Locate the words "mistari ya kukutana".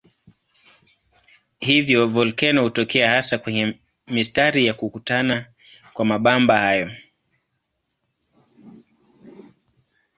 4.07-5.45